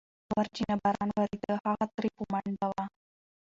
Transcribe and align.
وريچينه 0.33 0.75
باران 0.83 1.09
وريده، 1.17 1.53
هغه 1.65 1.85
ترې 1.95 2.09
په 2.17 2.23
منډه 2.31 2.67
وه. 2.71 2.83